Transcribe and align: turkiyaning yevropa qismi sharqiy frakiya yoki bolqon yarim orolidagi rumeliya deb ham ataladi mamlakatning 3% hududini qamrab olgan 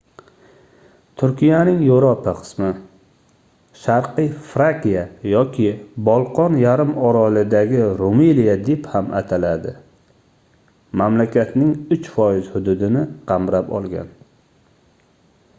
turkiyaning 1.21 1.81
yevropa 1.87 2.31
qismi 2.39 2.69
sharqiy 3.81 4.29
frakiya 4.53 5.03
yoki 5.33 5.67
bolqon 6.09 6.57
yarim 6.63 6.95
orolidagi 7.11 7.83
rumeliya 8.01 8.57
deb 8.71 8.89
ham 8.95 9.13
ataladi 9.21 9.75
mamlakatning 11.05 11.71
3% 11.95 12.53
hududini 12.57 13.05
qamrab 13.33 13.73
olgan 13.81 14.11